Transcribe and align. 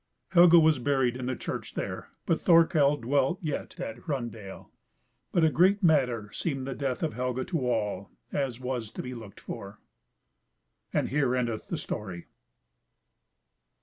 Helga 0.29 0.57
was 0.59 0.79
buried 0.79 1.15
in 1.15 1.27
the 1.27 1.35
church 1.35 1.75
there, 1.75 2.09
but 2.25 2.41
Thorke 2.41 2.71
dwelt 3.01 3.37
yet 3.43 3.79
at 3.79 3.97
Hraundale: 3.99 4.71
but 5.31 5.43
a 5.43 5.51
great 5.51 5.83
matter 5.83 6.31
seemed 6.33 6.65
the 6.65 6.73
death 6.73 7.03
of 7.03 7.13
Helga 7.13 7.45
to 7.45 7.69
all, 7.69 8.09
as 8.31 8.59
was 8.59 8.89
to 8.93 9.03
be 9.03 9.13
looked 9.13 9.39
for. 9.39 9.79
AND 10.91 11.09
HERE 11.09 11.35
ENDETH 11.35 11.67
THE 11.67 11.77
STORY. 11.77 12.25